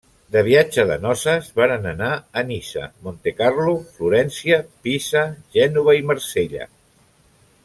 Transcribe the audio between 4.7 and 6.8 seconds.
Pisa, Gènova i Marsella.